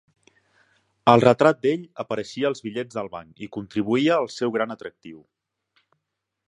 El 1.11 1.21
retrat 1.23 1.59
d'ell 1.65 1.83
apareixia 2.05 2.47
als 2.51 2.65
bitllets 2.67 2.99
del 2.99 3.13
banc 3.17 3.45
i 3.49 3.51
contribuïa 3.59 4.19
al 4.19 4.31
seu 4.39 4.55
gran 4.59 4.77
atractiu. 4.77 5.21